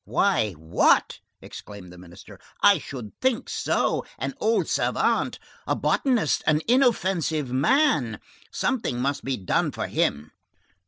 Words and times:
—"Why, 0.03 0.53
what!" 0.53 1.19
exclaimed 1.43 1.93
the 1.93 1.97
Minister, 1.99 2.39
"I 2.63 2.79
should 2.79 3.11
think 3.21 3.47
so! 3.49 4.03
An 4.17 4.33
old 4.39 4.67
savant! 4.67 5.37
a 5.67 5.75
botanist! 5.75 6.41
an 6.47 6.61
inoffensive 6.67 7.51
man! 7.53 8.19
Something 8.51 8.99
must 8.99 9.23
be 9.23 9.37
done 9.37 9.69
for 9.71 9.85
him!" 9.85 10.31